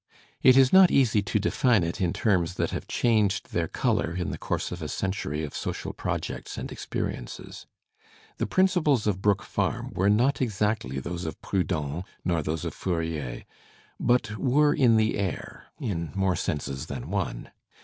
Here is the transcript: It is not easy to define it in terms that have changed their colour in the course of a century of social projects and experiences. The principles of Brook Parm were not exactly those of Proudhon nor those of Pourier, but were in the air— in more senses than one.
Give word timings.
It 0.41 0.57
is 0.57 0.73
not 0.73 0.89
easy 0.89 1.21
to 1.21 1.37
define 1.39 1.83
it 1.83 2.01
in 2.01 2.11
terms 2.11 2.55
that 2.55 2.71
have 2.71 2.87
changed 2.87 3.51
their 3.51 3.67
colour 3.67 4.15
in 4.15 4.31
the 4.31 4.37
course 4.39 4.71
of 4.71 4.81
a 4.81 4.87
century 4.87 5.43
of 5.43 5.53
social 5.55 5.93
projects 5.93 6.57
and 6.57 6.71
experiences. 6.71 7.67
The 8.37 8.47
principles 8.47 9.05
of 9.05 9.21
Brook 9.21 9.43
Parm 9.43 9.93
were 9.93 10.09
not 10.09 10.41
exactly 10.41 10.97
those 10.97 11.25
of 11.25 11.39
Proudhon 11.43 12.03
nor 12.25 12.41
those 12.41 12.65
of 12.65 12.73
Pourier, 12.73 13.43
but 13.99 14.35
were 14.39 14.73
in 14.73 14.97
the 14.97 15.19
air— 15.19 15.67
in 15.79 16.11
more 16.15 16.35
senses 16.35 16.87
than 16.87 17.11
one. 17.11 17.51